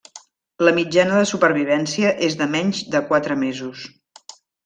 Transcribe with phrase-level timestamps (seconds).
[0.67, 3.87] La mitjana de supervivència és de menys de quatre mesos.